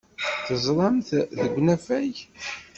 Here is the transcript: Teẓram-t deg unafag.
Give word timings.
Teẓram-t 0.45 1.09
deg 1.37 1.51
unafag. 1.59 2.15